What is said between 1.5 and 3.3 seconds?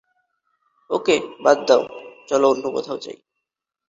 দাও, চলো অন্য কোথাও যাই।